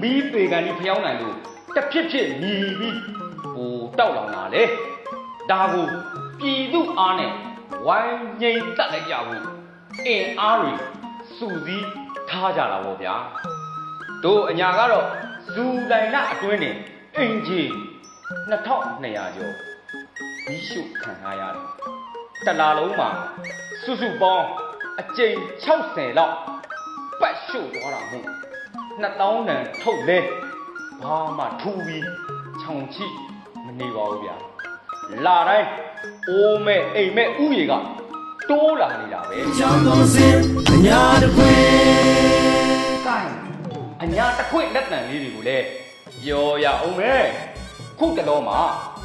[0.00, 1.36] မီးပေကန်ကြီးဖျောင်းနိုင်လို့
[1.74, 2.98] တစ်ဖြစ်ဖြစ်ညီပြီး
[3.54, 4.62] ဟိုတောက်လောင်လာလေ
[5.50, 5.86] ဒါကို
[6.38, 7.32] ပြည်သူအားနဲ့
[7.86, 9.44] ဝိုင်းငိမ့်တက်လိုက်ကြဘူး
[10.06, 10.72] အင်အားတွေ
[11.36, 11.88] စုစည်း
[12.28, 13.14] ထားကြတာပေါ့ဗျာ
[14.24, 15.06] တို့အညာကတော့
[15.52, 16.70] ဇူလိုင်လအတွင်းနေ
[17.16, 17.62] အင်ဂျီ
[18.50, 21.66] 2200ကျော်မီးရှို့ခံရရတယ်
[22.46, 23.08] တလာလုံးမှာ
[23.82, 24.46] စုစုပေါင်း
[25.00, 25.36] အကြိမ်
[25.76, 26.34] 60လောက်
[27.20, 28.26] ပတ်ရှို့သွားတာမို့
[29.02, 30.18] 2000တန်ထုတ်လဲ
[31.02, 32.04] ဘာမှထူပြီး
[32.60, 33.06] ခြောင်ချိ
[33.64, 34.36] မနေပါဘူးဗျာ
[35.24, 35.68] လာတိုင်း
[36.28, 37.72] အိုးမဲ့အိမ်မဲ့ဥယေက
[38.50, 40.36] တိုးလာနေတာပဲကြောင်းကုန်စင်
[40.70, 41.52] အညာတခွေ
[43.06, 43.32] ကိုင်း
[44.02, 45.66] အညာတစ်ခွင့်လက်တံလေးတွေကိုလည်း
[46.22, 47.14] ပြောရအောင်ပဲ
[47.98, 48.60] ခုတလုံးမှာ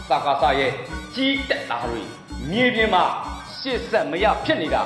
[0.09, 0.71] သာကာဆရဲ့
[1.15, 2.03] ကြီးတက်သားတွေ
[2.51, 3.03] မြေပြင်မှာ
[3.59, 4.83] ရှစ်ဆက်မရဖြစ်နေတာ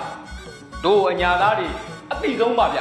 [0.84, 1.67] တို့အညာသားတွေ
[2.12, 2.79] အတိဆုံးပါဗျ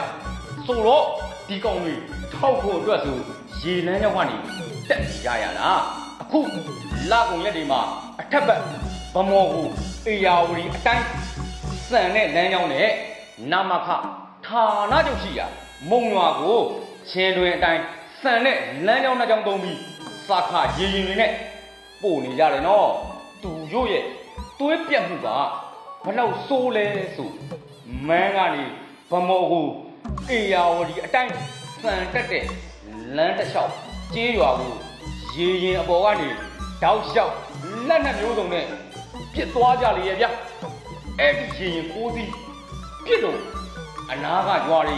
[0.66, 1.04] ဆိုတော့
[1.48, 1.94] ဒီကောင်တွေ
[2.34, 3.18] ထောက်ဖို့အတွက်ဆို
[3.62, 4.36] ရေလမ်းရောက်ကနေ
[4.88, 5.68] တက်ကြရတာ
[6.22, 6.40] အခု
[7.10, 7.80] လာကုန်ရက်တွေမှာ
[8.20, 8.60] အထက်ဘက်
[9.14, 9.66] ဗမော်ကို
[10.06, 11.06] အေယာဝတီအတိုင်း
[11.88, 12.88] စံတဲ့လမ်းကြောင်းနဲ့
[13.52, 13.88] နာမခ
[14.46, 15.46] ဌာနချုပ်ရှိရာ
[15.90, 16.58] မုံရွာကို
[17.10, 17.82] ချင်းတွင်အတိုင်း
[18.20, 19.78] စံတဲ့လမ်းကြောင်းနှစ်ကြောင်းသုံးပြီး
[20.28, 21.30] စာခရေရင်တွေနဲ့
[22.02, 22.88] ပို့နေကြတယ်နော်
[23.42, 24.04] သူတို့ရဲ့
[24.58, 25.28] သွေးပြတ်မှုက
[26.04, 26.84] ဘလောက်ဆိုးလဲ
[27.16, 27.30] ဆို
[28.08, 28.64] မန်းကနေ
[29.10, 29.66] ဗမော်ကို
[30.30, 31.32] အေယာဝတီအတိုင်း
[31.82, 32.44] စံတက်တဲ့
[33.16, 33.72] လမ်းတစ်လျှောက်
[34.14, 34.72] ကျေးရွာကို
[35.36, 36.28] ရေရင်အပေါ်ကနေ
[36.82, 37.34] တောက်လျှောက်
[37.88, 38.64] လက်နဲ့မျိုးစုံနဲ့
[39.34, 40.26] ပြစ်သွားကြလေရဲ့ဗျ
[41.18, 42.30] အဲ့ဒီရေရင်ကိုးစီး
[43.04, 43.38] ပြစ်တော့
[44.12, 44.96] အနာကရွာတွေ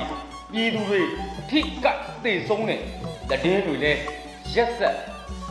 [0.53, 1.01] ပြည်သူတွေ
[1.51, 2.81] ထိကတ်သေဆုံးတဲ့
[3.31, 4.01] တည်င်းတွေလည်း
[4.55, 4.97] ရက်ဆက်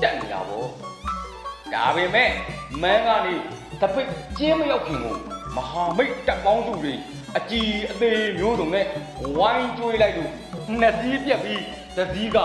[0.02, 0.68] တက်နေတာပေါ့
[1.74, 2.30] ဒါပေမဲ့
[2.82, 3.34] မန်းကနေ
[3.82, 5.16] တပိတ်ကျင်းမရောက်ခင်ကို
[5.56, 6.94] မဟာမိတ်တပ်ပေါင်းစုတွေ
[7.38, 8.86] အကြီးအသေးမျိုးစုံနဲ့
[9.38, 10.32] ဝိုင်းကျွေးလိုက်လို့
[10.80, 11.62] နှစ်စီးပြက်ပြီး
[11.96, 12.38] တစ်စီးက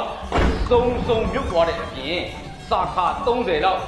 [0.70, 2.20] စုံစုံမြုပ်သွားတဲ့အပြင်
[2.70, 3.82] စာခ30လောက်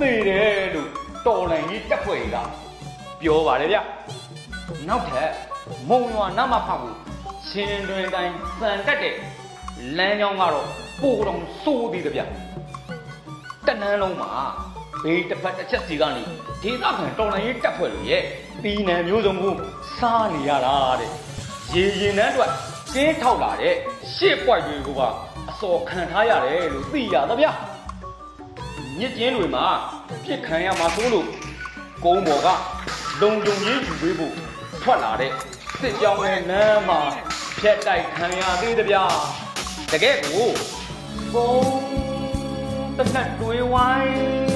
[0.00, 0.90] နေတယ်လို့
[1.26, 2.36] တော်လန်ကြီးတက်ဖွဲ့က
[3.20, 3.78] ပြောပါတယ်ဗျ
[4.88, 5.30] နောက်ထပ်
[5.88, 6.92] မုံရွာနမဖကို
[7.48, 9.14] ချင်းတွင်တိုင်းစံတက်တဲ့
[9.96, 10.66] လမ်းကြောင်းကတော့
[11.02, 12.22] ပိုတော်စိုးသေးတယ်ဗျ
[13.66, 14.30] တနန်းလုံးမှာ
[15.02, 16.22] ဘေးတစ်ဖက်တစ်ချက်စီကနေ
[16.62, 18.22] ဒေသခံတော်လန်ကြီးတက်ဖွဲ့လို့ရဲ့
[18.62, 19.54] ပြည်နယ်မျိုးစုံကို
[19.98, 21.10] စားနေရတာတဲ့
[21.74, 22.50] ရေရင်နှန်းအတွက်
[22.94, 23.74] ကင်းထောက်လာတဲ့
[24.14, 25.02] ရှေ့ပွိုက်တွေကိုက
[25.50, 27.46] အစော်ခံထားရတယ်လို့သိရသဗျ
[28.98, 29.66] ညစ်ကျင်းတွေမှာ
[30.24, 31.26] ပြစ်ခံရမှာဆိုလို့
[32.04, 32.48] ကုန်းပေါ်က
[33.20, 34.34] လုံုံရေးယူပေးဖို့
[34.82, 35.32] ထွက်လာတဲ့
[35.80, 37.00] စစ်ကြောင်းရဲ့နမ်းမှာ
[37.60, 38.96] ဖြက်တိုက်ခံရသေးသဗျ
[39.92, 40.48] တကယ်ကို
[41.32, 41.58] ဘုံ
[42.96, 44.55] တစ်နက်တွေဝိုင်း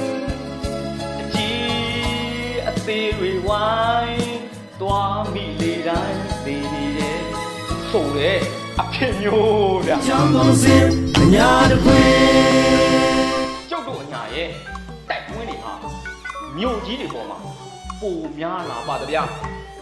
[2.91, 3.69] ကြီးအသေးတွေဝို
[4.03, 4.39] င်း
[4.81, 7.19] တွားမိလေတိုင်းသိနေတယ်
[7.91, 8.39] ဆိုတဲ့
[8.81, 10.85] အဖြစ်မျိုးဗျကြောင်းကုန်စင်
[11.21, 12.01] အညာတခွေ
[13.69, 14.49] ကျုပ်တို့အညာရဲ့
[15.09, 15.73] တိုက်တွင်းတွေဟာ
[16.57, 17.37] မြို့ကြီးတွေပေါ်မှာ
[18.01, 19.23] ပိုများလာပါတဗျာ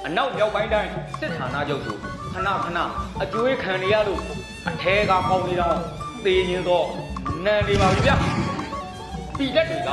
[0.06, 1.98] အနောက်မြောက်ပိုင်းတိုင်းစစ်ဌာနချုပ်ဆို
[2.34, 2.80] ခဏခဏ
[3.22, 4.22] အကျွေးခံနေရလို့
[4.68, 5.76] အထဲကပေါင်းနေတော့
[6.26, 6.88] သေញင်တော့
[7.46, 8.16] နန်နေပါပြီဗျာ
[9.38, 9.90] ပြည်လက်တွေက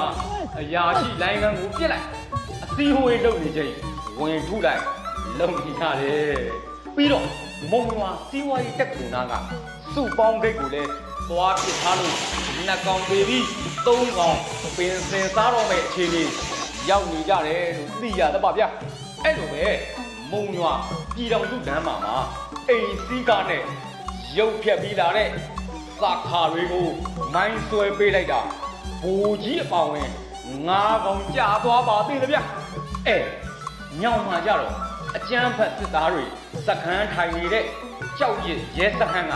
[0.59, 2.16] အရာရှိလိုင်းကန်းကိုပြစ်လိုက်အ
[2.77, 3.75] စည်းအဝေးလုပ်နေချိန်
[4.21, 4.83] ဝင်ထုလိုက်
[5.39, 6.39] လုံနေရတယ်
[6.95, 7.27] ပြီးတော့
[7.71, 9.33] မုံရွာစီးပွားရေးတက်ကူနာက
[9.95, 10.91] စုပေါင်းဂိတ်ကိုလည်း
[11.29, 12.17] သွားပစ်ထားလို့
[12.57, 13.47] နှစ်ကောင်ပေပြီး
[13.87, 14.39] သုံးကောင်
[14.77, 16.25] ပင်စင်စားတော့မဲ့အခြေအနေ
[16.91, 18.69] ရောက်နေကြတယ်လို့သိရသပါဗျာ
[19.25, 19.65] အဲ့လိုပဲ
[20.33, 20.73] မုံရွာ
[21.15, 22.17] ပြည်တော်စုလမ်းမှာမှာ
[22.69, 23.63] အိမ်စည်းကားနဲ့
[24.39, 25.29] ရုပ်ဖြတ်ပြီးလာတဲ့
[26.01, 26.89] စာခါတွေကို
[27.35, 28.41] မိုင်းဆွဲပေးလိုက်တာ
[29.03, 29.13] ဘူ
[29.43, 30.11] ကြီးအပောင်ဝင်
[30.69, 32.39] ငါးကောင်ကြာသွားပါသေးတယ်ဗျ
[33.09, 33.17] အဲ
[34.03, 34.73] ညောင်မှာကြတော့
[35.17, 36.25] အကျန်းဖတ်စစ်သားတွေ
[36.67, 37.65] စခန်းထိုင်နေတဲ့
[38.19, 39.33] ကြောက်ရစ်ရဲစခန်းက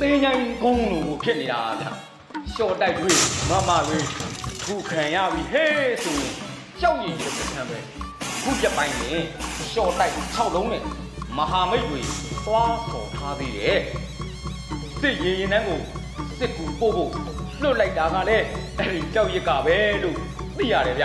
[0.00, 1.86] သေးញိုင်းကုန်းလိုဖြစ်နေတာဗျ
[2.54, 3.12] ရှော့တိုက်တွေ
[3.50, 3.98] မမတွေ
[4.64, 6.32] ထူခံရပြီဟေးဆိုရင်
[6.80, 7.78] ကြောက်ရည်ရဲစခန်းပဲ
[8.42, 9.20] ခုပြပိုင်းနဲ့
[9.72, 10.82] ရှော့တိုက်6လုံးနဲ့
[11.36, 12.00] မဟာမိတ်တွေ
[12.44, 13.80] သွားဆော်ထားသေးတယ်
[15.00, 15.80] စစ်ရင်ရင်တန်းကို
[16.38, 17.10] စစ်ကူပို့ဖို့
[17.62, 18.46] လွတ်လိုက်တာကလည်း
[18.78, 20.16] အဲ့ဒီကြောက်ရစ်ကပဲလို့
[20.58, 21.04] သိရတယ်ဗျ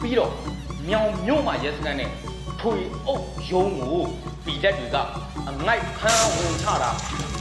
[0.00, 0.32] ပြီးတော့
[0.88, 2.10] မြောင်မြို့မှာရဲစခန်းနဲ့
[2.60, 2.74] ထွေ
[3.06, 4.02] အုပ်ရုံးကို
[4.44, 4.96] ပြည်သက်တွေက
[5.48, 6.90] အငိုက်ဖမ်းဝင်ချတာ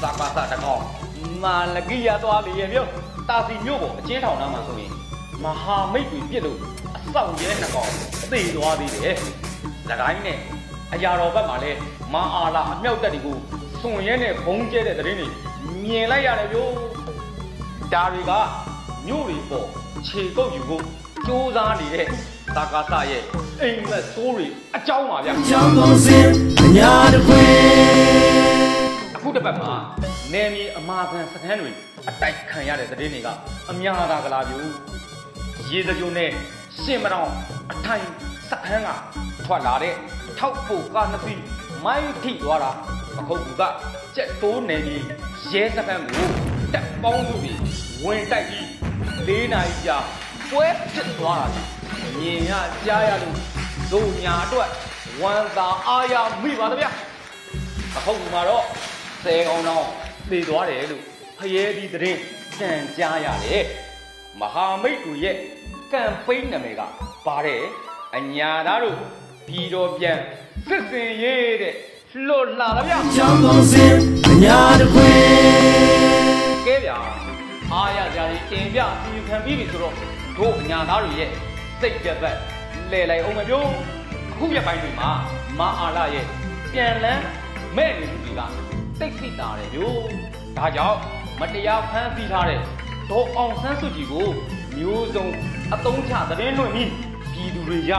[0.04, 0.82] သာပါသာတကောင်
[1.44, 2.86] မာလကိရသွားလေရဲ့ပြော
[3.30, 4.92] တာစီမြို့ကိုအချင်းထောင်နာမှာဆိုရင်
[5.44, 6.60] မဟာမိတ်တွေပြစ်လို့
[6.98, 7.92] အဆောင်ရဲနှစ်ကောင်
[8.24, 9.16] အသေးသွားသေးတယ်။၎
[10.10, 10.38] င်းနဲ့
[10.94, 11.72] အရာတော်ဘက်မှာလဲ
[12.14, 13.38] မအာလာအမြောက်တက်တွေကို
[13.82, 15.28] စွန်ရဲနဲ့ဘုံကျဲတဲ့တဲ့င်းတွေ
[15.84, 16.68] မြင်လိုက်ရတယ်ပြော
[17.94, 18.32] ဒါတွေက
[19.08, 19.68] မြို့တွေပေါ်
[20.08, 20.84] ခြေကုပ်ယူဖို့
[21.26, 22.08] စူးစမ်းနေတဲ့
[22.56, 23.24] သာကာသရဲ့
[23.62, 26.28] အိမ်မက်ဆိုးတွေအကြောင်းပါဗျာကြောင်းကုန်စင်
[26.64, 27.44] အညာတခွေ
[29.16, 29.74] အခုတစ်ပတ်မှာ
[30.34, 31.72] နယ်မြေအမာခံစခန်းတွေ
[32.10, 33.28] အတိုက်ခံရတဲ့သတင်းတွေက
[33.72, 34.60] အများသာကလာပြူ
[35.70, 36.30] ရေစကြိုနဲ့
[36.82, 37.30] ရှင်းမတော်
[37.72, 38.06] အထိုင်
[38.50, 38.90] စခန်းက
[39.46, 39.94] ထွက်လာတဲ့
[40.38, 41.42] ထောက်ဖို့ကားနှစ်စီး
[41.86, 42.72] မိုင်းထိသွားတာ
[43.20, 43.62] အခုက
[44.16, 44.98] ကြက်တိုးနယ်မြေ
[45.52, 46.28] ရဲစခန်းကို
[46.74, 47.60] တက်ပေါင်းစုပြီး
[48.04, 48.66] ဝင်တိုက်ပြီး
[49.28, 49.98] ၄နာရီကြာ
[50.52, 51.48] ပွဲဖြစ်သွားတာ
[52.20, 52.52] မြင်ရ
[52.86, 53.36] ကြားရလို့
[53.91, 54.70] ဒုညာအတွက်
[55.22, 56.89] ဝမ်းသာအားရမိပါဗျာ
[57.96, 58.65] အခုမှာတော့
[59.24, 59.86] ဆယ်ကောင်တော့
[60.30, 61.04] သေသွားတယ်လို့
[61.38, 62.17] ဖရဲဒီတရင်
[62.60, 63.65] တန်ကြားရတယ်
[64.39, 65.36] မဟာမိတ်တို့ရဲ့
[65.91, 66.82] ကမ်ပိန်းနာမည်က
[67.26, 67.63] ပါတယ်
[68.15, 68.98] အညာသားတို့
[69.48, 70.17] ပြည်တော်ပြန်
[70.67, 71.74] စစ်စင်ရေးတဲ့
[72.28, 73.96] လွတ်လာဗျာကျောင်းကုန်စင်
[74.28, 75.12] အညာတခွေ
[76.65, 76.98] ကဲဗျာ
[77.72, 79.93] အားရကြရင်တင်ပြစီယူခံပြီးပြီဆိုတော့
[80.38, 81.30] တို့အညာသားတွေရဲ့
[81.82, 82.38] စိတ်ကြက်သက်
[82.92, 83.63] လဲလိုက်အောင်မပြော
[84.32, 85.10] အခုရပိုင်းတွေမှာ
[85.60, 86.26] မအားလာရဲ့
[86.72, 87.24] ပြန်လန်း
[87.76, 88.42] မဲ့နေသူတွေက
[89.00, 89.96] တိတ်ဆိတ်တာတယ်ဗျို့
[90.58, 91.00] ဒါကြောင့်
[91.40, 92.60] မတရားဖမ်းဆီးထားတဲ့
[93.10, 94.28] ဒေါ်အောင်ဆန်းစုကြည်ကို
[94.78, 95.26] မျိုးစုံ
[95.74, 96.92] အတုံးချသတင်းလွှင့်ပြီး
[97.34, 97.94] ပြည်သူတွေရ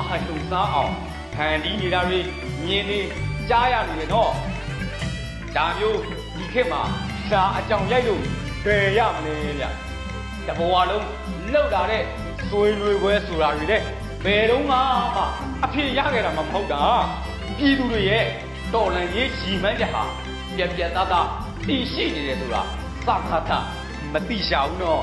[0.00, 0.92] အာရုံစားအောင်
[1.34, 2.18] ဖန်တီးနေတာတွေ
[2.64, 3.00] မြင်နေ
[3.48, 4.30] ကြားရနေတယ်နော်
[5.56, 5.98] ဒါမျိုး
[6.36, 6.82] ဒီခေတ်မှာ
[7.30, 8.22] စာအကြောင်ရိုက်လို့
[8.64, 9.64] ဘယ်ရမလဲဗျ
[10.46, 11.06] တဘဝလုံး
[11.54, 12.02] လောက်လာတဲ့
[12.50, 13.82] သွေးလွေပွဲဆိုတာတွေတဲ့
[14.24, 14.78] ဘယ်တော့မှ
[15.64, 16.82] အဖြစ်ရခဲ့တာမှမဟုတ်တာ
[17.58, 18.24] ပြည်သူတွေရဲ့
[18.74, 20.02] တော်လန်ရေးရည်မှန်းချက်ဟာ
[20.56, 21.28] ပြက်ပြက်သားသား
[21.68, 22.62] တည်ရှိနေတယ်ဆိုတာ
[23.06, 23.50] သခါတ
[24.12, 25.02] မတိရှာဘူးနော်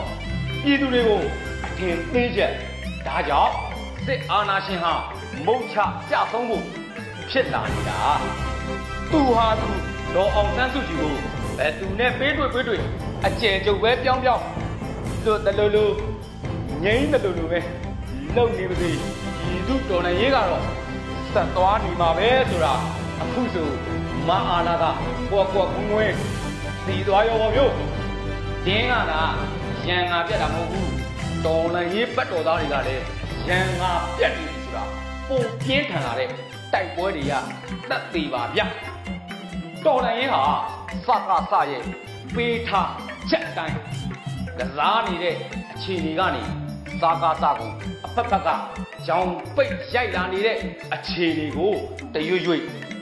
[0.64, 1.24] ပြည်သူတွေကို
[1.66, 2.52] အထင်သေးချက်
[3.08, 3.54] ဒါကြောင့်
[4.06, 4.94] စစ်အာဏာရှင်ဟာ
[5.46, 5.76] မုတ်ချ
[6.10, 6.64] ကြဆုံးဖို့
[7.30, 8.00] ဖြစ်လာနေတာ
[9.12, 9.70] သူဟာသူ
[10.16, 11.14] ဒေါ်အောင်ဆန်းစုကြည်ကို
[11.58, 12.82] ဘယ်သူနဲ့ပေးတွေ့ပေးတွေ့
[13.26, 14.44] အကျယ်ကျုပ်ပဲပြောင်းပြောင်း
[15.26, 15.86] လွတ်တလူလူ
[16.84, 17.60] ငိမ့်တလူလူပဲ
[18.36, 20.64] လုံနေပါစေဒီသူတော်နေရေးကတော့
[21.34, 22.74] ဆက်သွားနေမှာပဲဆိုတာ
[23.22, 23.70] အခုဆို
[24.28, 24.86] မအာနာက
[25.32, 26.16] ကွက်ကွက်ကွင်းကွင်း
[26.86, 27.74] စီသွားရောပေါ့မျိုး
[28.66, 29.34] ဒင်းကလား
[29.88, 30.92] ရန်ငါပြတ်တာမဟုတ်ဘူး
[31.46, 33.06] တော်လန်ရေးပတ်တော်သားတွေကလည်း
[33.50, 34.84] ရန်ငါပြတ်နေပြီဆိုတာ
[35.28, 36.30] ပုံပြင်းထန်လာတဲ့
[36.74, 37.34] တိုက်ပွဲတွေက
[37.90, 38.62] တတ်သေးပါဗျ
[39.86, 40.44] တော်လန်ရေးဟာ
[41.08, 41.84] စကားစရဲ့
[42.36, 42.92] ပေးထား
[43.30, 43.78] ချက်တိုင်း
[44.60, 45.36] ကစားနေတဲ့
[45.72, 46.67] အခြေအနေကနေ
[47.02, 47.72] စာကားစကို
[48.06, 48.50] အဖက်ဖက်က
[49.08, 50.58] ကြောင်ပိတ်ရိုက်လာနေတဲ့
[50.94, 51.74] အခြေအနေကို
[52.14, 52.62] တရွရွ့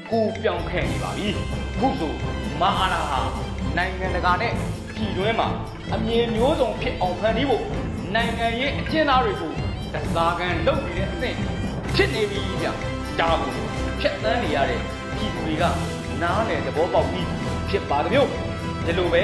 [0.09, 1.27] ကူပြောင်းခဲ့နေပါပြီ
[1.79, 2.13] ခုဆို
[2.61, 3.19] မဟာနာဟာ
[3.77, 4.53] နိုင်ငံတကာနဲ့
[4.95, 5.49] ပြည်တွင်းမှာ
[5.93, 7.63] အမြင်မျိုးစုံဖြစ်အောင်ဖန်တီးဖို့
[8.15, 9.51] နိုင်ငံရေးအကျဉ်းသားတွေကို
[9.93, 11.37] တစားကန်လုပ်နေတဲ့အဆင့်
[11.95, 12.67] ဖြစ်နေပြီဗျ
[13.19, 13.53] ဒါကို
[13.99, 14.81] ဖြတ်သန်းနေရတဲ့
[15.15, 15.63] ပြည်သူတွေက
[16.21, 17.27] နားနယ်သဘောပေါက်ပြီး
[17.69, 18.29] ဖြစ်ပါတယ်မျိုး
[18.85, 19.23] ဒီလိုပဲ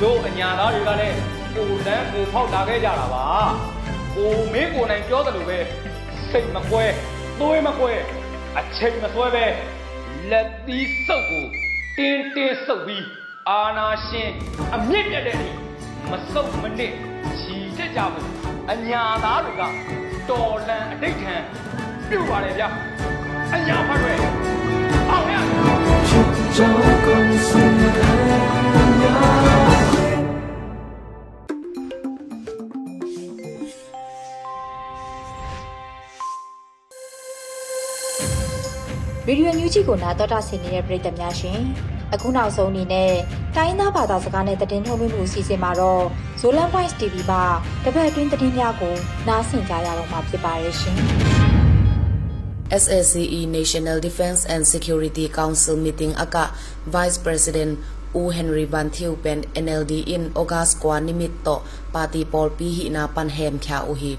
[0.00, 1.16] တို့အညာသားတွေကလည်း
[1.54, 3.24] ကိုလန်းကိုဖောက်လာခဲ့ကြတာပါ
[4.16, 5.58] ကိုမင်းကိုနိုင်ပြောတယ်လို့ပဲ
[6.30, 6.84] စိတ်မကွဲ
[7.40, 7.92] သွေးမကွဲ
[8.58, 9.44] အချိန်မဆွဲပဲ
[10.30, 11.44] လက်သီးစုပ်ကို
[11.96, 13.04] တင်းတင်းစုပ်ပြီး
[13.48, 14.30] အာနာရှင်
[14.74, 15.48] အမြင့်ပြတ်တဲ့ဒီ
[16.10, 16.94] မစုပ်မနစ်
[17.40, 18.28] ချီတက်ကြဘူး
[18.72, 19.62] အညာသားတွေက
[20.28, 21.34] တော်လန်အတိတ်ခံ
[22.08, 22.64] ပြုတ်ပါတယ်ဗျ
[23.54, 24.18] အညာဖတ်ရွယ်
[25.10, 25.36] အောင်ရ
[26.56, 27.72] ကျောင်းကုန်စင်
[28.76, 29.61] အညာ
[39.32, 41.60] ရေဒီယိုညူးချီကိုနာတော်တာဆင်နေတဲ့ပရိသတ်များရှင်
[42.14, 43.12] အခုနောက်ဆုံးအနေနဲ့
[43.56, 46.04] တိုင်းသားဘာသာစကားနဲ့သတင်းထုတ်လွှင့်မှုအစီအစဉ်မှာတော့
[46.40, 47.42] Zolan Voice TV မှာ
[47.84, 48.94] တပတ်အတွင်းသတင်းများကို
[49.28, 50.96] နားဆင်ကြရတော့မှာဖြစ်ပါတယ်ရှင်
[52.82, 56.44] SSCE National Defense and Security Council meeting aka
[56.94, 57.72] Vice President
[58.22, 61.54] U Henry Van Thieu Pen NLD in August kwa nimit to
[61.92, 64.12] party pol pi hi na pan hem kya u hi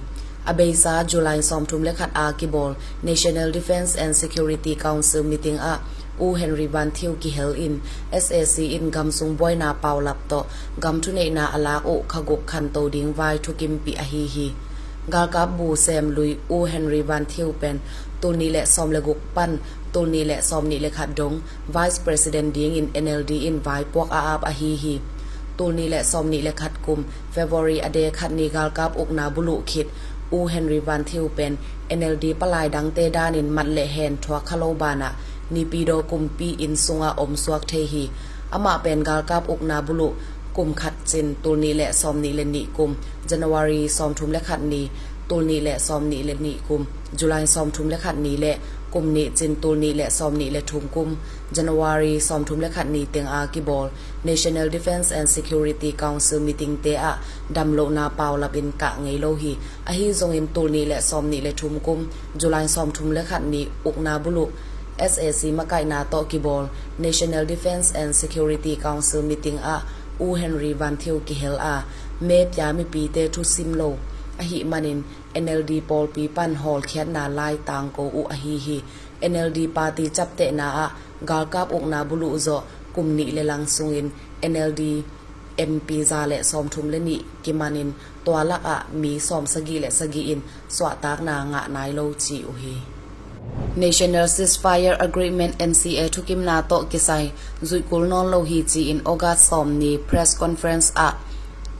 [0.46, 5.80] Abeisa July Somtum Lekhat A Kibol National Defense and Security Council meeting a
[6.20, 10.18] U Henry Van Thieu ki hel in SAC in gam sung boy na pau lap
[10.28, 10.44] to
[10.82, 14.04] gam thu nei na ala o khagok khan to ding vai thu kim pi a
[14.04, 14.52] hi hi
[15.10, 17.80] gal ka bu sem lui U Henry Van Thieu pen
[18.22, 19.58] tu ni le som le guk pan
[19.94, 23.84] tu ni le som ni le khat dong Vice President ding in NLD in vai
[23.94, 24.96] pok a ap a hi hi
[25.60, 27.00] ตูนี้และซอมนี้และขัดกลุ่ม
[27.32, 29.86] เฟบรีอเดคัดนีกาลกาบอุกนาบุลุคิด
[30.34, 31.52] อูเฮนรีวันทิวเป็น
[32.00, 35.10] NLD ปลายดังเตดานินมัดเลเฮนทวคาโลบานะ
[35.54, 38.04] นีปีโดกุมปีอินซุงอาอมสวกเทฮี
[38.54, 40.10] อามาเป็นกาลกาบอุกนาบุลุ
[40.58, 42.92] กุมขัดจินตูนีและซอมนีเลนีกุม
[43.30, 44.82] จันวารีซอมทุมและขัดนี
[45.30, 46.82] ตูนีและซอมนีเลนีกุม
[47.20, 48.56] จุลายซอมทุมและขัดนีและ
[48.94, 51.10] กุมนี้จินตูนีและซอมนีและทุมกุม
[51.56, 53.88] January ซอมทุมและขัดนีเตียงอากิบอล
[54.28, 57.16] National Defense and Security Council meeting เตะ
[57.58, 59.54] ดำโลนาเปาลับอินกะไงโลฮี
[59.88, 62.00] อะฮิจงอิมตูนีและซอมนีและทุมกุม
[62.42, 64.46] July ซอมทุมและขัดนีอุกนาบุลุ
[65.12, 66.64] SAC มาไกนาโตกิบอล
[67.04, 69.76] National Defense and Security Council meeting อา
[70.22, 71.76] อูเฮนรีวันเทียวกิเฮลอา
[72.26, 73.84] เมพยามิปีเตทุซิมโล
[74.44, 75.00] a hi manin
[75.44, 78.56] NLD Paul pi pan hall khiat na lai tang ko u a hi.
[78.66, 78.80] Hi
[79.32, 80.88] NLD party chap te na a,
[81.30, 82.58] gal kap uk na bulu zo,
[82.94, 84.08] kum ni le lang sungin.
[84.52, 84.82] NLD
[85.72, 87.90] MP za le som thum le ni kimanin
[88.26, 90.42] twala a, mi som sagi le sagi in,
[90.76, 92.76] swa tak na nga nai lo chi u hi.
[93.76, 97.26] National Ceasefire Agreement NCA thukim na to kisai
[97.68, 101.10] zui kul non lo hi chi in August som ni press conference a.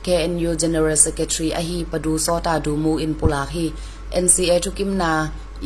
[0.04, 3.72] KNU General Secretary a hi padu sota du mu in pulak hi
[4.22, 5.10] NCA tukim na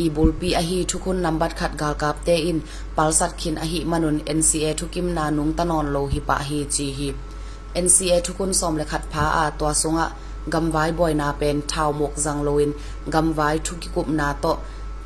[0.04, 2.62] ibul pi a hi thukun number khat gal kap te in
[2.96, 6.86] palsat khin a hi manun NCA tukim na nung tanon lo hi pa hi chi
[6.98, 7.08] hi
[7.84, 10.06] NCA thukun som le khat pha a to sunga
[10.52, 12.70] gamwai boy na pen thau mok jang loin
[13.14, 14.52] gamwai thuki kup na to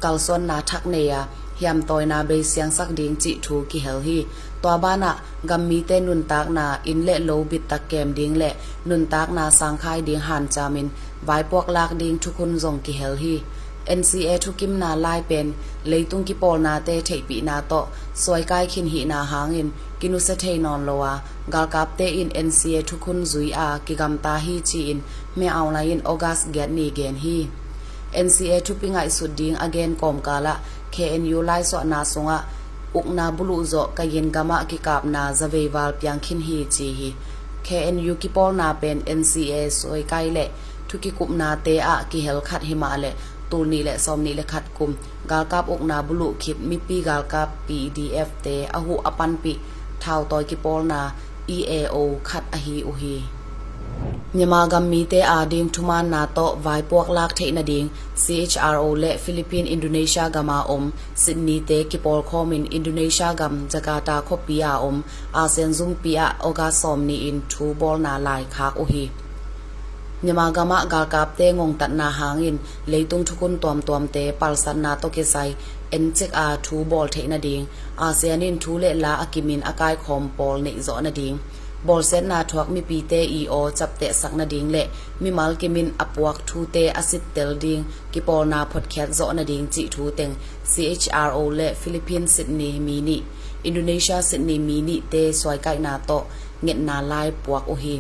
[0.02, 1.20] kalson na thak ne ya
[1.60, 4.18] hiam toy na be siang sak ding chi thu ki hel hi
[4.62, 5.10] to ba na
[5.48, 8.50] gam mi te nun tak na in le lo bit tak kem ding le
[8.88, 10.88] nun tak na sang khai ding han chamin
[11.26, 13.34] vai pok lak ding thukun zong ki hel hi
[13.98, 15.46] NCA thu kim na lai pen
[15.84, 17.80] leitung ki pol na te thei pi na to
[18.14, 19.68] soi kai khin hi na hangin
[20.00, 21.12] kinu se thei non lowa
[21.52, 25.00] gal kap te in NCA thu khun zui a ki gam ta hi chi in
[25.38, 27.38] me aw la in august get ni gen hi
[28.26, 30.54] NCA thu pingai su ding again kom kala
[30.93, 32.37] KNU lai so na sunga
[32.99, 37.09] ukna bulu zo kayin gama ki kap na zawewal pyang khin hi chi hi
[37.67, 40.45] KNU ki pol na pen NCA soi kai le
[40.87, 43.11] thu ki kup na te a ki hel khat hi ma le
[43.51, 44.91] ตูนีและซอมนีและขัดกุม
[45.31, 49.53] กาลกาบอกนาบุลุขิดมิปีกาลกา PDF เตอหุอปันปิ
[50.03, 51.01] ทาวตอยกิปอลนา
[51.55, 51.97] EAO
[52.29, 53.15] ขัดอหีอุฮี
[54.36, 57.86] မြန်မာဂမ်မီတေအာဒင်းထူမန်နာတော့ဝိုင်ပွားလာထေနဒင်း
[58.22, 60.82] CHRO လေဖိလစ်ပင်းအင်ဒိုနီးရှားဂမာအုံ
[61.22, 64.94] ဆစ်နီတေကီပေါ်ခေါမင်အင်ဒိုနီးရှားဂမ်ဂျကာတာခေါပီယာအုံ
[65.36, 69.04] အာဆန်ဇုံပီယာအိုဂါဆောမ်နီအင်ထူဘောနာလိုက်ခါအိုဟီ
[70.24, 72.56] မြန်မာကမဂါကပ်တေငုံတတ်နာဟငင်
[72.92, 75.52] လေတုံထုကွန်တွမ်တွမ်တေပလစန်နာတိုကေဆိုင်
[75.92, 77.64] အန်ချက်အာထူဘောထေနဒင်း
[78.00, 81.61] အာဆီယန်င်ထူလေလာအကီမင်အကိုင်ခေါမ်ပေါ်နေဇောနဒင်းဘောလ်စန်နာထွတ်မီပီတေအီအိုချပ်တေဆက်
[84.38, 84.82] နဒင်းလေ
[85.22, 90.32] မီမလ်ကီမင်အပွားထူတေအစစ်တယ်ဒင်းကီပေါ်နာဖတ်ခက်ဇောနဒင်းချီထူတန်
[90.72, 93.16] CHRO လေဖိလစ်ပင်းစစ်နီမီနီ
[93.64, 96.24] အင်ဒိုနီးရှားစစ်နီမီနီတေဆွိုင်ကိုင်နာတော့
[96.66, 97.96] ငက်နာလိုက်ပွားအိုဟီ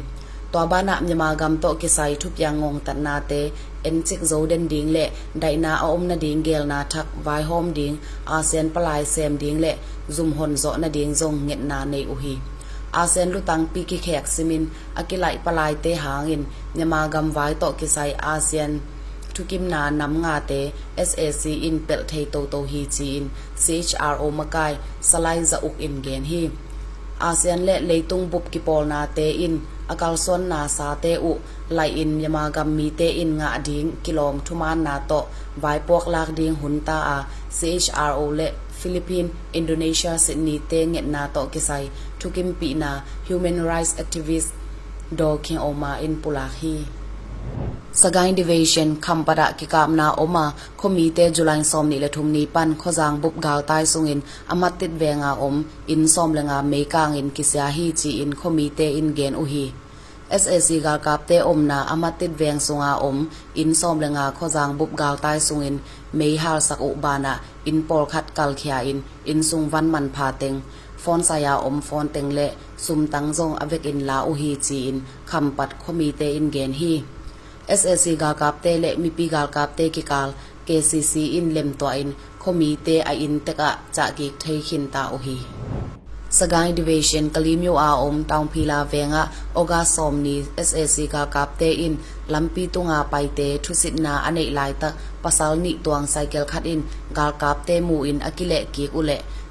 [0.52, 3.40] to bana myama gam to ke sai thu pyang ngong tan na te
[3.88, 5.04] en chik zo den ding le
[5.42, 7.94] dai na a om na ding gel na thak vai hom ding
[8.36, 9.72] asen palai sem ding le
[10.16, 12.34] zum hon zo na ding zong nget na nei u hi
[13.00, 14.64] asen lutang pi ki khek simin,
[15.00, 16.42] akilai palai te hangin,
[16.76, 18.72] nyama gam vai to ke sai asen.
[19.32, 20.60] Kim na nam nga te
[21.08, 23.24] SAC in pel thei to to hi chin
[23.62, 26.42] CHRO makai, salai za uk in gen hi.
[27.28, 29.54] ASEAN le leitung bup ki pol na te in,
[29.92, 31.32] akal son na sa te u,
[31.76, 35.20] lai in yama gam mi te in nga ding, kilom thuman na to,
[35.62, 37.18] vai pok lak ding hun ta a
[37.58, 38.48] CHRO le
[38.82, 39.28] Philippine
[39.60, 41.84] Indonesia Sydney te nget na to kisai
[42.20, 42.90] thukim pi na
[43.28, 44.50] human rights activist
[45.18, 46.76] do king oma in pulahi
[47.92, 53.34] Sagain Division Khampada ki kamna oma khomite July som ni le thumni pan khojang bup
[53.44, 54.20] gal tai sungin
[54.52, 55.56] amatit venga om
[55.92, 59.66] in som lenga meikang in kisya hi chi in khomite in gen uhi
[60.40, 63.16] SAC กากับเตอมนาอมาติดแวงสงาอม
[63.58, 65.74] อินซอมและงาข้อจางบุบกาวใต้สุงิน
[66.16, 67.32] เมฮาสักอุบานา
[67.66, 70.54] อินปอลคัดกัลเคียอินอินซุงวันมันพาเต็ง
[71.02, 72.48] ฟอนสายาอมฟอนเต็งและ
[72.84, 74.96] ซุมตังจงอเวกอินลาอุฮีจีอิน
[75.30, 76.92] คําปัดคมีเตอินเกนฮี
[77.80, 80.28] SAC กากับเตและมีปีกาลกับเตกิกาล
[80.66, 82.08] KCC อินเล็มตัวอิน
[82.42, 82.88] คมีเต
[83.22, 85.36] อินตกะจะกิกเทขินตาอุฮี
[86.38, 89.22] สกายดิเวชันกลิมยูอาอมตองพีลาเวงะ
[89.54, 90.34] โอกาสอมนี
[90.68, 91.94] SSC กากับเตอิน
[92.32, 94.88] ลัมปีตุงาไปเตทุสิตนาอเนหลายตะ
[95.22, 96.80] ปะสาลนิตวงไซเกลคัดอิน
[97.18, 99.10] กาลกับเตมูอินอกิเลกีอุเล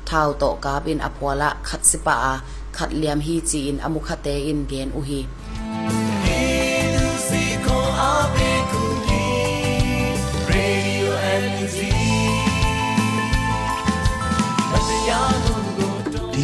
[0.10, 2.16] ทาวตกาบินอพวละคัดสิปา
[2.78, 5.20] คัดเลียมฮีจีอินอมุคเตอินเกนอุฮี